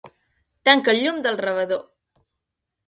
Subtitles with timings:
[0.69, 1.87] Tanca el llum del rebedor.